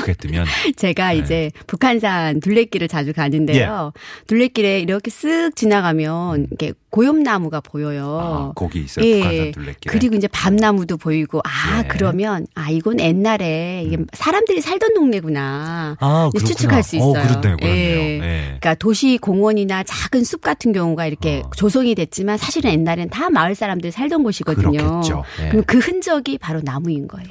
크게 0.00 0.14
뜨면 0.14 0.46
제가 0.76 1.12
네. 1.12 1.18
이제 1.18 1.50
북한산 1.66 2.40
둘레길을 2.40 2.88
자주 2.88 3.12
가는데요. 3.12 3.92
예. 3.94 4.00
둘레길에 4.26 4.80
이렇게 4.80 5.10
쓱 5.10 5.54
지나가면 5.54 6.40
음. 6.40 6.46
이렇게 6.50 6.72
고염나무가 6.90 7.60
보여요. 7.60 8.18
아, 8.20 8.52
거기 8.54 8.80
있어요. 8.80 9.06
예. 9.06 9.52
그리고 9.86 10.16
이제 10.16 10.28
밤나무도 10.28 10.96
보이고 10.96 11.40
아 11.44 11.80
예. 11.80 11.88
그러면 11.88 12.46
아 12.54 12.70
이건 12.70 13.00
옛날에 13.00 13.84
이게 13.86 13.96
음. 13.96 14.06
사람들이 14.12 14.60
살던 14.60 14.94
동네구나. 14.94 15.96
아, 16.00 16.30
추측할 16.36 16.82
수 16.82 16.96
있어요. 16.96 17.10
어, 17.10 17.12
그렇네요, 17.12 17.56
그렇네요. 17.56 17.68
예. 17.68 18.20
예. 18.20 18.42
그러니까 18.44 18.74
도시 18.74 19.18
공원이나 19.18 19.82
작은 19.84 20.24
숲 20.24 20.40
같은 20.40 20.72
경우가 20.72 21.06
이렇게 21.06 21.42
어. 21.44 21.50
조성이 21.56 21.94
됐지만 21.94 22.38
사실은 22.38 22.72
옛날엔 22.72 23.10
다 23.10 23.30
마을 23.30 23.54
사람들이 23.54 23.92
살던 23.92 24.22
곳이거든요. 24.22 24.70
그렇겠죠. 24.70 25.24
예. 25.42 25.48
그럼 25.48 25.64
그 25.66 25.78
흔적이 25.78 26.38
바로 26.38 26.60
나무인 26.62 27.06
거예요. 27.06 27.28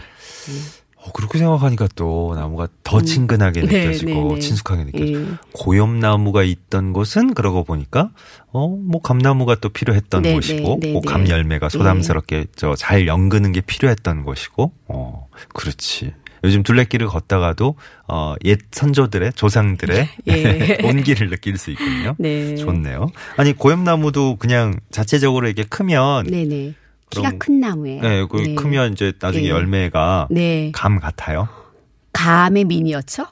음. 0.50 0.66
어, 1.10 1.12
그렇게 1.12 1.40
생각하니까 1.40 1.88
또 1.96 2.34
나무가 2.36 2.68
더 2.84 2.98
음. 3.00 3.06
친근하게 3.06 3.62
음. 3.62 3.66
느껴지고 3.66 4.10
네, 4.12 4.16
네, 4.24 4.34
네. 4.36 4.40
친숙하게 4.40 4.84
느껴지고 4.86 5.20
예. 5.20 5.26
고염나무가 5.54 6.44
있던 6.44 6.94
곳은 6.94 7.34
그러고 7.34 7.64
보니까 7.64 8.12
어뭐 8.52 9.02
감나무가 9.04 9.56
또 9.56 9.70
필요했던 9.70 10.22
네, 10.24 10.34
곳이고 10.34 10.80
네, 10.82 10.94
네, 10.94 11.02
감 11.06 11.28
열매가 11.28 11.70
소담스럽게 11.70 12.46
저 12.56 12.76
잘 12.78 13.08
연그는 13.08 13.52
게 13.52 13.62
필요했던 13.62 14.24
곳이고 14.24 14.72
어 14.88 15.28
그렇지 15.54 16.14
요즘 16.46 16.64
둘레길을 16.64 17.08
걷다가도 17.08 17.76
어, 18.08 18.36
옛 18.46 18.60
선조들의 18.72 19.34
조상들의 19.34 20.10
예. 20.30 20.78
온기를 20.88 21.30
느낄 21.30 21.58
수 21.58 21.70
있군요. 21.72 22.16
네. 22.18 22.56
좋네요. 22.56 23.08
아니 23.36 23.52
고염나무도 23.52 24.38
그냥 24.38 24.80
자체적으로 24.92 25.48
이렇게 25.48 25.64
크면 25.64 26.28
네네. 26.28 26.76
키가 27.10 27.32
큰 27.38 27.60
나무예요. 27.60 28.02
네, 28.02 28.26
그 28.30 28.38
네. 28.38 28.56
크면 28.56 28.94
이제 28.94 29.14
나중에 29.20 29.44
네. 29.46 29.50
열매가 29.50 30.28
네. 30.32 30.72
감 30.74 31.00
같아요. 31.00 31.48
감의 32.20 32.66
미니어처? 32.66 33.28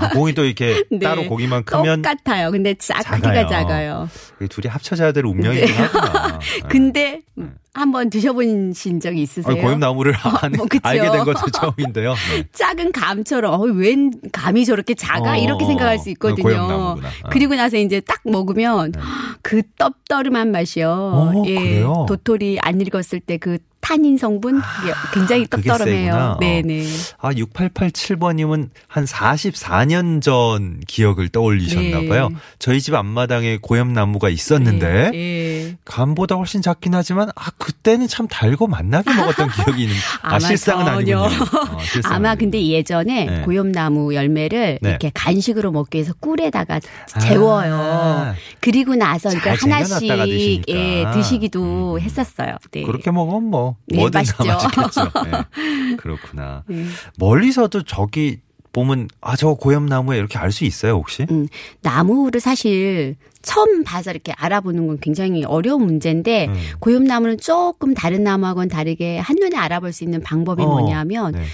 아, 0.00 0.08
공이 0.10 0.34
또 0.34 0.44
이렇게 0.44 0.84
네. 0.92 0.98
따로 0.98 1.24
고기만 1.24 1.64
크면 1.64 2.02
똑같아요. 2.02 2.50
근데 2.50 2.74
작, 2.74 3.02
크기가 3.02 3.46
작아요. 3.46 4.08
둘이 4.50 4.68
합쳐져야 4.68 5.12
될 5.12 5.24
운명이긴 5.24 5.66
네. 5.66 5.72
하구나. 5.72 6.38
근데 6.68 7.22
네. 7.34 7.46
한번 7.72 8.10
드셔보신 8.10 9.00
적이 9.00 9.22
있으세요? 9.22 9.56
아, 9.56 9.62
고염나무를 9.62 10.14
아, 10.22 10.48
뭐, 10.54 10.66
알게 10.82 11.10
된 11.10 11.24
것도 11.24 11.50
처음인데요. 11.50 12.14
네. 12.34 12.44
작은 12.52 12.92
감처럼 12.92 13.54
어, 13.54 13.64
웬 13.64 14.12
감이 14.30 14.66
저렇게 14.66 14.92
작아? 14.94 15.32
어, 15.32 15.36
이렇게 15.36 15.64
생각할 15.64 15.98
수 15.98 16.10
있거든요. 16.10 16.60
어, 16.60 16.96
그리고 17.30 17.54
나서 17.54 17.78
이제 17.78 18.00
딱 18.00 18.20
먹으면 18.24 18.92
네. 18.92 19.00
그 19.40 19.62
떡떠름한 19.78 20.50
맛이요. 20.50 20.90
어, 20.90 21.42
예? 21.46 21.82
도토리 22.06 22.58
안 22.60 22.78
익었을 22.78 23.20
때 23.20 23.38
그 23.38 23.58
탄닌 23.88 24.18
성분 24.18 24.60
아, 24.60 25.10
굉장히 25.14 25.46
떡떠름해요. 25.46 26.36
네네. 26.40 26.84
아 27.20 27.32
6887번님은 27.32 28.68
한 28.86 29.04
44년 29.06 30.20
전 30.20 30.80
기억을 30.86 31.30
떠올리셨나 31.30 32.00
네. 32.00 32.08
봐요. 32.08 32.28
저희 32.58 32.82
집 32.82 32.94
앞마당에 32.94 33.56
고염나무가 33.62 34.28
있었는데 34.28 35.10
네. 35.10 35.10
네. 35.10 35.76
감보다 35.86 36.34
훨씬 36.34 36.60
작긴 36.60 36.94
하지만 36.94 37.30
아 37.34 37.50
그때는 37.56 38.08
참 38.08 38.28
달고 38.28 38.66
맛나게 38.66 39.10
먹었던 39.14 39.48
기억이 39.52 39.84
있는. 39.84 39.96
아 40.20 40.38
실상은 40.38 40.86
아니군요. 40.86 41.22
어, 41.22 41.78
실상은 41.80 42.14
아마 42.16 42.30
아니군요. 42.32 42.50
근데 42.50 42.66
예전에 42.66 43.24
네. 43.24 43.40
고염나무 43.40 44.14
열매를 44.14 44.80
네. 44.82 44.88
이렇게 44.90 45.10
간식으로 45.14 45.72
먹기 45.72 45.96
위해서 45.96 46.12
꿀에다가 46.20 46.80
재워요. 47.22 47.74
아, 47.74 48.34
그리고 48.60 48.96
나서 48.96 49.32
이걸 49.32 49.54
하나씩 49.54 50.68
예, 50.68 51.06
드시기도 51.14 51.94
음. 51.94 52.00
했었어요. 52.00 52.56
네. 52.70 52.82
그렇게 52.82 53.10
먹으면 53.10 53.44
뭐 53.44 53.77
네, 53.77 53.77
뭐든 53.94 54.18
맛있죠. 54.20 54.44
다 54.44 54.70
맛있겠죠. 54.76 55.10
네. 55.24 55.96
그렇구나. 55.96 56.64
네. 56.68 56.84
멀리서도 57.18 57.82
저기 57.84 58.40
보면 58.72 59.08
아 59.20 59.34
저 59.34 59.54
고염나무에 59.54 60.18
이렇게 60.18 60.38
알 60.38 60.52
수 60.52 60.64
있어요 60.64 60.92
혹시? 60.94 61.26
음, 61.30 61.48
나무를 61.80 62.40
사실 62.40 63.16
처음 63.42 63.82
봐서 63.82 64.10
이렇게 64.10 64.32
알아보는 64.36 64.86
건 64.86 64.98
굉장히 65.00 65.44
어려운 65.44 65.84
문제인데 65.86 66.46
음. 66.48 66.54
고염나무는 66.80 67.38
조금 67.38 67.94
다른 67.94 68.22
나무하고는 68.24 68.68
다르게 68.68 69.18
한눈에 69.18 69.56
알아볼 69.56 69.92
수 69.92 70.04
있는 70.04 70.20
방법이 70.20 70.62
어, 70.62 70.66
뭐냐면 70.66 71.32
네. 71.32 71.44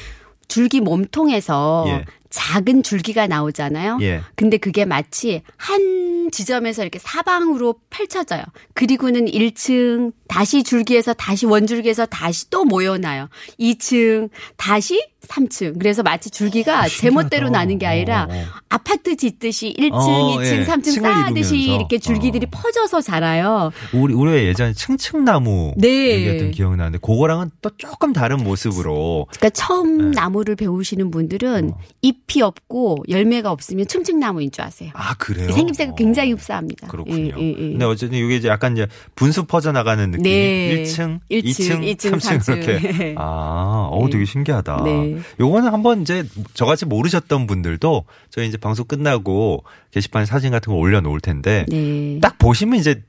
줄기 0.49 0.81
몸통에서 0.81 1.85
예. 1.89 2.05
작은 2.31 2.83
줄기가 2.83 3.29
나오잖아요. 3.29 3.99
예. 4.03 4.23
근데 4.35 4.57
그게 4.57 4.85
마치 4.85 5.43
한 5.57 6.31
지점에서 6.33 6.83
이렇게 6.83 6.99
사방으로 6.99 7.77
펼쳐져요. 7.91 8.43
그리고는 8.75 9.27
1층 9.27 10.13
다시 10.27 10.65
줄기에서 10.65 11.15
다시 11.15 11.47
원줄기에서 11.47 12.07
다시 12.07 12.51
또 12.51 12.65
모여나요. 12.65 13.29
2층 13.61 14.31
다시 14.57 15.01
3층. 15.27 15.79
그래서 15.79 16.03
마치 16.03 16.31
줄기가 16.31 16.83
아, 16.83 16.89
제멋대로 16.89 17.49
나는 17.49 17.79
게 17.79 17.87
아니라 17.87 18.27
어, 18.31 18.35
어. 18.35 18.45
아파트 18.69 19.17
짓듯이 19.17 19.75
1층, 19.79 19.93
어, 19.93 20.39
2층, 20.39 20.45
예. 20.45 20.65
3층 20.65 21.03
쌓듯이 21.03 21.59
이렇게 21.59 21.99
줄기들이 21.99 22.47
어. 22.47 22.51
퍼져서 22.51 23.01
자라요. 23.01 23.71
우리 23.93 24.15
우리 24.15 24.33
예전에 24.47 24.73
층층나무 24.73 25.75
네. 25.77 25.89
얘기했던 25.89 26.51
기억이 26.53 26.77
나는데 26.77 26.99
그거랑은 26.99 27.51
또 27.63 27.71
조금 27.77 28.13
다른 28.13 28.39
모습으로. 28.39 29.27
그러니까 29.31 29.51
처음 29.51 30.11
네. 30.11 30.21
나무를 30.21 30.57
배우시는 30.57 31.11
분들은 31.11 31.71
어. 31.75 31.79
잎이 32.03 32.43
없고 32.43 33.05
열매가 33.09 33.51
없으면 33.51 33.87
층층나무인 33.87 34.51
줄 34.51 34.65
아세요. 34.65 34.91
아 34.95 35.15
그래요? 35.15 35.51
생김새가 35.53 35.95
굉장히 35.95 36.33
흡사합니다. 36.33 36.89
그렇군요. 36.89 37.35
예, 37.39 37.43
예, 37.43 37.49
예. 37.51 37.55
근데 37.55 37.85
어쨌든 37.85 38.19
이게 38.19 38.37
이제 38.37 38.49
약간 38.49 38.73
이제 38.73 38.87
분수 39.15 39.45
퍼져 39.45 39.73
나가는 39.73 40.11
느낌. 40.11 40.23
네. 40.23 40.83
1층, 40.85 41.21
1층, 41.31 41.45
2층, 41.45 41.97
2층 41.97 42.15
3층, 42.19 42.39
3층 42.39 42.57
이렇게. 42.57 43.15
아, 43.19 43.89
어 43.91 44.09
되게 44.11 44.25
신기하다. 44.25 44.83
네. 44.85 45.14
요거는 45.41 45.73
한번 45.73 46.03
이제 46.03 46.25
저같이 46.55 46.85
모르셨던 46.87 47.47
분들도 47.47 48.05
저희 48.31 48.49
이제 48.49 48.57
방송 48.57 48.87
끝나고 48.87 49.65
게시판에 49.91 50.27
사진 50.27 50.51
같은 50.51 50.73
거 50.73 50.79
올려놓을 50.79 51.21
텐데 51.21 51.65
네. 51.69 52.19
딱 52.21 52.39
보시면 52.39 52.79
이제 52.79 53.03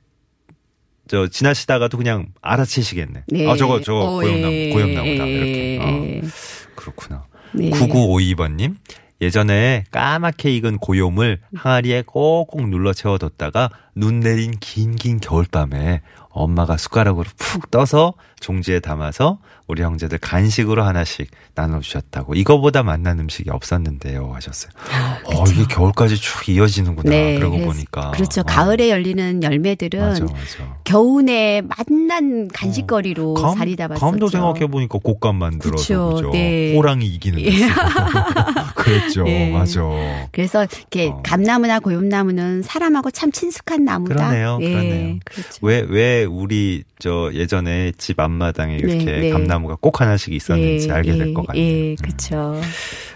저 1.07 1.27
지나시다가도 1.27 1.97
그냥 1.97 2.27
알아채시겠네. 2.41 3.23
네. 3.27 3.49
아 3.49 3.55
저거 3.55 3.81
저거 3.81 4.05
어, 4.05 4.11
고염나무 4.21 4.53
예. 4.53 4.69
고염나무다 4.71 5.25
이렇게. 5.25 5.79
어. 5.81 6.27
그렇구나. 6.75 7.25
네. 7.53 7.69
9952번님 7.69 8.75
예전에 9.21 9.85
까맣게 9.91 10.53
익은 10.55 10.77
고염을 10.79 11.39
항아리에 11.53 12.03
꼭꼭 12.05 12.69
눌러 12.69 12.93
채워뒀다가 12.93 13.69
눈 13.95 14.19
내린 14.19 14.51
긴긴 14.59 15.19
겨울밤에 15.19 16.01
엄마가 16.29 16.75
숟가락으로 16.75 17.25
푹 17.37 17.71
떠서 17.71 18.13
종지에 18.41 18.81
담아서 18.81 19.39
우리 19.67 19.81
형제들 19.81 20.17
간식으로 20.17 20.83
하나씩 20.83 21.31
나눠주셨다고. 21.55 22.35
이거보다 22.35 22.83
맛난 22.83 23.17
음식이 23.19 23.49
없었는데요. 23.49 24.33
하셨어요. 24.35 24.71
아, 24.91 25.19
어, 25.25 25.43
이게 25.49 25.63
겨울까지 25.63 26.17
쭉 26.17 26.49
이어지는구나. 26.49 27.09
네, 27.09 27.35
그러고 27.39 27.55
그래서, 27.55 27.71
보니까. 27.71 28.11
그렇죠. 28.11 28.41
어. 28.41 28.43
가을에 28.43 28.89
열리는 28.89 29.41
열매들은 29.41 29.99
맞아, 29.99 30.23
맞아. 30.25 30.77
겨우내 30.83 31.61
맛난 31.61 32.49
간식거리로 32.49 33.31
어. 33.31 33.41
감, 33.41 33.57
자리 33.57 33.77
잡았었죠. 33.77 34.05
감도 34.05 34.27
생각해보니까 34.27 34.99
곶감 34.99 35.37
만들어서. 35.37 35.87
그렇죠. 35.87 36.31
네. 36.31 36.75
호랑이 36.75 37.05
이기는 37.07 37.39
예. 37.39 37.49
그랬죠. 38.75 39.23
네. 39.23 39.51
맞아. 39.51 39.81
그래서 40.33 40.65
이렇게 40.65 41.07
어. 41.07 41.21
감나무나 41.23 41.79
고염나무는 41.79 42.61
사람하고 42.61 43.09
참 43.11 43.31
친숙한 43.31 43.84
나무다. 43.85 44.15
그러네요. 44.15 44.57
예. 44.61 44.69
그러네요. 44.69 45.19
그렇죠. 45.23 45.59
왜, 45.61 45.85
왜 45.87 46.23
우리 46.25 46.83
저 46.99 47.29
예전에 47.33 47.93
집 47.97 48.19
앞마당에 48.19 48.75
이렇게 48.77 49.05
네, 49.05 49.19
네. 49.19 49.29
감나무가 49.29 49.77
꼭 49.79 50.01
하나씩 50.01 50.33
있었는지 50.33 50.89
예, 50.89 50.91
알게 50.91 51.13
될것 51.13 51.43
예, 51.43 51.47
같아요. 51.47 51.61
예, 51.63 51.95
그렇죠. 51.95 52.61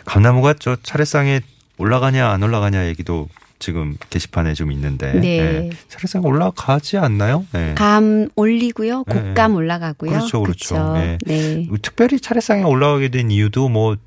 감나무가 0.05 0.53
저 0.53 0.77
차례상에 0.81 1.41
올라가냐 1.77 2.29
안 2.29 2.43
올라가냐 2.43 2.87
얘기도 2.87 3.27
지금 3.57 3.97
게시판에 4.09 4.53
좀 4.53 4.71
있는데 4.71 5.11
네. 5.13 5.19
네. 5.19 5.69
차례상 5.89 6.23
올라가지 6.23 6.97
않나요? 6.97 7.45
네. 7.51 7.73
감 7.75 8.29
올리고요, 8.35 9.03
네. 9.07 9.13
곶감 9.13 9.55
올라가고요. 9.55 10.11
그렇죠, 10.11 10.41
그렇죠. 10.41 10.75
그렇죠. 10.75 10.93
네. 10.93 11.17
네. 11.25 11.67
특별히 11.81 12.19
차례상에 12.21 12.63
올라가게 12.63 13.09
된 13.09 13.31
이유도 13.31 13.67
뭐 13.67 13.97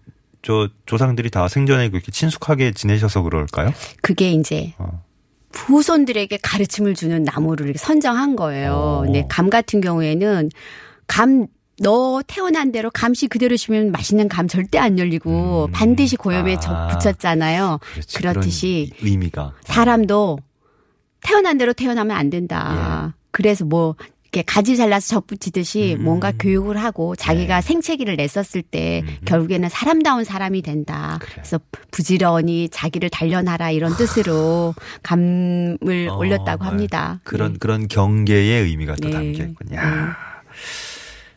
저 0.43 0.69
조상들이 0.87 1.31
다 1.31 1.49
생전에 1.49 1.89
그렇게 1.89 2.11
친숙하게 2.13 2.73
지내셔서 2.73 3.23
그럴까요? 3.23 3.73
그게 4.03 4.33
이제 4.33 4.75
어. 4.79 5.03
후손들에게 5.55 6.39
가르침을 6.43 6.95
주는 6.95 7.23
나무를 7.23 7.75
선정한 7.77 8.37
거예요. 8.37 9.05
오. 9.07 9.11
네, 9.11 9.27
감 9.29 9.51
같은 9.51 9.81
경우에는 9.81 10.51
감, 11.07 11.47
너 11.81 12.23
태어난 12.27 12.73
대로 12.73 12.91
감시 12.91 13.27
그대로 13.27 13.57
심으면 13.57 13.93
맛있는 13.93 14.29
감 14.29 14.47
절대 14.49 14.79
안 14.79 14.99
열리고 14.99 15.67
음. 15.67 15.73
반드시 15.73 16.17
고염에 16.17 16.57
아. 16.65 16.89
붙였잖아요. 16.89 17.81
그렇지, 17.93 18.17
그렇듯이 18.19 18.91
의미가 19.01 19.55
사람도 19.65 20.39
태어난 21.23 21.59
대로 21.59 21.73
태어나면 21.73 22.17
안 22.17 22.31
된다. 22.31 23.13
예. 23.15 23.23
그래서 23.31 23.65
뭐 23.65 23.97
이렇게 24.33 24.43
가지 24.47 24.79
잘라서 24.79 25.09
접붙이듯이 25.09 25.97
음. 25.99 26.05
뭔가 26.05 26.33
교육을 26.33 26.79
하고 26.79 27.15
자기가 27.15 27.57
네. 27.57 27.61
생채기를 27.61 28.17
냈었을 28.17 28.63
때 28.63 29.03
음. 29.05 29.17
결국에는 29.27 29.69
사람다운 29.69 30.25
사람이 30.25 30.63
된다. 30.63 31.19
그래. 31.21 31.33
그래서 31.35 31.61
부지런히 31.91 32.71
자기를 32.71 33.11
단련하라 33.11 33.73
이런 33.73 33.95
뜻으로 33.95 34.75
감을 35.03 36.09
어, 36.11 36.17
올렸다고 36.17 36.65
합니다. 36.65 37.21
그런 37.25 37.53
네. 37.53 37.59
그런 37.61 37.89
경계의 37.89 38.63
의미가 38.63 38.97
또 39.03 39.09
네. 39.09 39.15
담겨 39.15 39.45
있군요. 39.45 39.79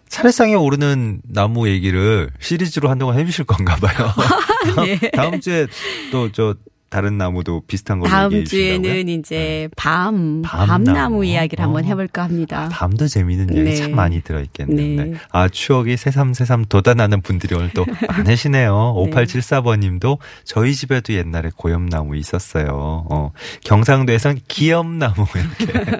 차례상에 0.07 0.53
오르는 0.53 1.21
나무 1.27 1.67
얘기를 1.67 2.29
시리즈로 2.39 2.89
한동안 2.89 3.19
해주실 3.19 3.43
건가 3.43 3.75
봐요. 3.75 4.09
네. 4.87 5.11
다음 5.11 5.41
주에 5.41 5.67
또 6.13 6.29
저 6.31 6.55
다른 6.89 7.17
나무도 7.17 7.63
비슷한 7.67 7.99
거 7.99 8.07
다음 8.07 8.45
주에는 8.45 9.09
이제 9.09 9.35
네. 9.35 9.67
밤, 9.75 10.41
밤나무, 10.43 10.85
밤나무 10.85 11.25
이야기를 11.25 11.61
어. 11.63 11.67
한번 11.67 11.85
해볼까 11.85 12.23
합니다. 12.23 12.65
아, 12.65 12.69
밤도 12.69 13.07
재미있는 13.07 13.53
이야기 13.53 13.69
네. 13.71 13.75
참 13.75 13.95
많이 13.95 14.21
들어있겠네요. 14.21 15.03
네. 15.03 15.13
아, 15.31 15.49
추억이 15.49 15.97
새삼새삼 15.97 16.65
돋아나는 16.65 17.21
분들이 17.21 17.55
오늘 17.55 17.71
또 17.73 17.85
많으시네요. 18.07 18.93
5874번 18.97 19.79
님도 19.79 20.19
저희 20.43 20.73
집에도 20.73 21.13
옛날에 21.13 21.49
고염나무 21.55 22.15
있었어요. 22.15 23.05
어, 23.09 23.31
경상도에선 23.65 24.39
기염나무 24.47 25.25
이렇게. 25.35 25.91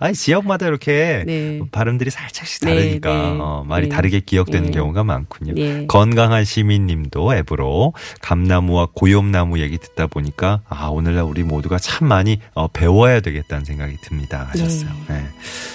아니, 0.00 0.14
지역마다 0.14 0.66
이렇게 0.66 1.24
네. 1.26 1.60
발음들이 1.70 2.10
살짝씩 2.10 2.64
네, 2.64 2.74
다르니까 2.74 3.12
네. 3.12 3.36
어, 3.38 3.64
말이 3.66 3.88
다르게 3.88 4.20
기억되는 4.20 4.70
경우가 4.70 5.04
많군요. 5.04 5.86
건강한 5.86 6.44
시민 6.44 6.86
님도 6.86 7.34
앱으로 7.34 7.92
감나무와 8.22 8.88
고염나무 8.94 9.60
얘기 9.60 9.78
듣다 9.78 10.06
보니 10.06 10.21
보니까 10.22 10.60
아 10.68 10.86
오늘날 10.86 11.24
우리 11.24 11.42
모두가 11.42 11.78
참 11.78 12.08
많이 12.08 12.40
어, 12.54 12.68
배워야 12.68 13.20
되겠다는 13.20 13.64
생각이 13.64 13.96
듭니다 14.02 14.48
하셨어요. 14.50 14.90
네. 15.08 15.14
네. 15.14 15.28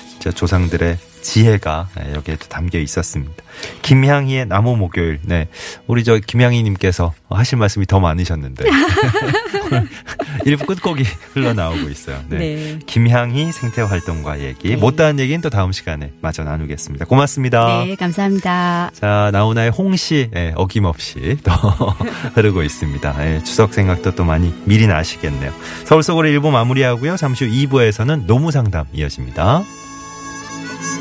진짜 0.09 0.31
조상들의 0.31 0.97
지혜가 1.27 1.89
네, 1.97 2.13
여기에도 2.15 2.47
담겨 2.47 2.79
있었습니다. 2.79 3.43
김향희의 3.81 4.45
나무 4.45 4.77
목요일. 4.77 5.19
네. 5.23 5.49
우리 5.85 6.05
저 6.05 6.17
김향희님께서 6.17 7.13
하실 7.29 7.57
말씀이 7.57 7.85
더 7.85 7.99
많으셨는데. 7.99 8.63
일부 10.45 10.65
끝곡이 10.65 11.03
흘러나오고 11.33 11.89
있어요. 11.89 12.23
네. 12.29 12.37
네. 12.37 12.79
김향희 12.85 13.51
생태 13.51 13.81
활동과 13.81 14.39
얘기. 14.39 14.69
네. 14.69 14.75
못다한 14.77 15.19
얘기는 15.19 15.41
또 15.41 15.49
다음 15.49 15.73
시간에 15.73 16.13
마저 16.21 16.45
나누겠습니다. 16.45 17.03
고맙습니다. 17.03 17.83
네, 17.83 17.95
감사합니다. 17.95 18.91
자, 18.93 19.29
나훈아의 19.33 19.71
홍시 19.71 20.29
네, 20.31 20.53
어김없이 20.55 21.39
또 21.43 21.51
흐르고 22.35 22.63
있습니다. 22.63 23.17
네, 23.17 23.43
추석 23.43 23.73
생각도 23.73 24.15
또 24.15 24.23
많이 24.23 24.53
미리 24.63 24.87
나시겠네요. 24.87 25.51
서울 25.83 26.03
속으로 26.03 26.29
1부 26.29 26.51
마무리하고요. 26.51 27.17
잠시 27.17 27.43
후 27.45 27.51
2부에서는 27.51 28.27
노무 28.27 28.51
상담 28.51 28.85
이어집니다. 28.93 29.63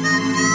Thank 0.08 0.40
you. 0.40 0.45